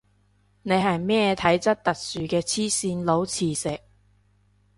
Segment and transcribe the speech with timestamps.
[0.63, 3.81] 你係咩體質特殊嘅黐線佬磁石